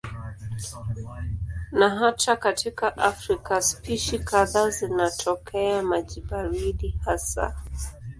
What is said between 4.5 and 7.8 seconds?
zinatokea maji baridi hasa.